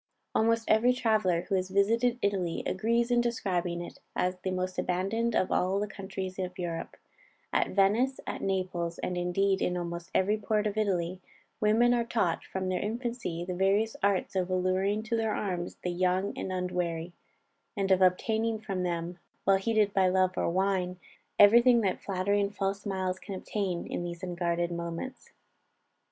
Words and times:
Almost 0.33 0.65
every 0.67 0.93
traveller 0.93 1.41
who 1.41 1.53
has 1.53 1.69
visited 1.69 2.17
Italy, 2.23 2.63
agrees 2.65 3.11
in 3.11 3.21
describing 3.21 3.83
it 3.85 3.99
as 4.15 4.35
the 4.39 4.49
most 4.49 4.79
abandoned 4.79 5.35
of 5.35 5.51
all 5.51 5.79
the 5.79 5.85
countries 5.87 6.39
of 6.39 6.57
Europe. 6.57 6.97
At 7.53 7.75
Venice, 7.75 8.19
at 8.25 8.41
Naples, 8.41 8.97
and 8.97 9.15
indeed 9.15 9.61
in 9.61 9.77
almost 9.77 10.09
every 10.15 10.39
port 10.39 10.65
of 10.65 10.75
Italy, 10.75 11.21
women 11.59 11.93
are 11.93 12.03
taught 12.03 12.43
from 12.43 12.67
their 12.67 12.79
infancy 12.79 13.45
the 13.45 13.53
various 13.53 13.95
arts 14.01 14.35
of 14.35 14.49
alluring 14.49 15.03
to 15.03 15.15
their 15.15 15.35
arms 15.35 15.75
the 15.83 15.91
young 15.91 16.35
and 16.35 16.51
unwary, 16.51 17.13
and 17.77 17.91
of 17.91 18.01
obtaining 18.01 18.57
from 18.57 18.81
them, 18.81 19.19
while 19.43 19.57
heated 19.57 19.93
by 19.93 20.07
love 20.07 20.35
or 20.35 20.49
wine, 20.49 20.97
every 21.37 21.61
thing 21.61 21.81
that 21.81 22.01
flattery 22.01 22.41
and 22.41 22.55
false 22.55 22.81
smiles 22.81 23.19
can 23.19 23.35
obtain, 23.35 23.85
in 23.85 24.01
these 24.01 24.23
unguarded 24.23 24.71
moments. 24.71 25.31